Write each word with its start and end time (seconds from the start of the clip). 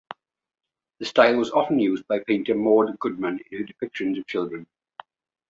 The 0.97 1.05
style 1.05 1.35
was 1.37 1.51
often 1.51 1.77
used 1.77 2.07
by 2.07 2.21
painter 2.25 2.55
Maude 2.55 2.97
Goodman 2.97 3.39
in 3.51 3.59
her 3.59 3.63
depictions 3.65 4.17
of 4.17 4.25
children. 4.25 4.65